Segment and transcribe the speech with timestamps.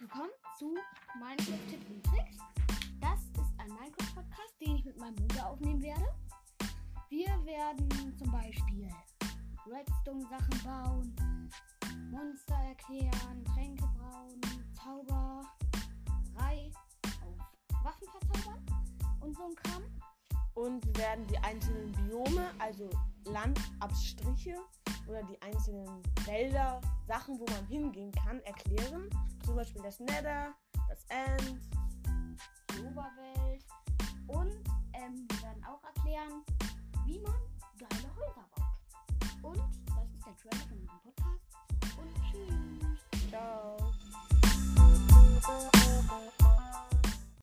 [0.00, 0.74] willkommen zu
[1.20, 2.38] Minecraft Tipps und Tricks.
[2.98, 6.06] Das ist ein Minecraft-Podcast, den ich mit meinem Bruder aufnehmen werde.
[7.10, 8.88] Wir werden zum Beispiel
[9.66, 11.14] Redstone-Sachen bauen,
[12.10, 14.40] Monster erklären, Tränke brauen,
[14.72, 16.70] Zauberei
[17.20, 18.64] auf Waffen verzaubern
[19.20, 19.82] und so ein Kram.
[20.54, 22.88] Und werden die einzelnen Biome, also
[23.24, 24.56] Landabstriche
[25.08, 29.10] oder die einzelnen Wälder, Sachen, wo man hingehen kann, erklären.
[29.44, 30.54] Zum Beispiel das Nether,
[30.88, 31.60] das End.
[32.70, 33.64] die Oberwelt
[34.28, 34.52] und
[34.94, 36.42] ähm, wir werden auch erklären,
[37.04, 37.34] wie man
[37.78, 39.42] geile Häuser baut.
[39.42, 40.71] Und das ist der Trailer